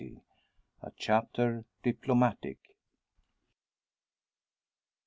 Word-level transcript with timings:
A 0.81 0.89
CHAPTER 0.97 1.63
DIPLOMATIC. 1.83 2.57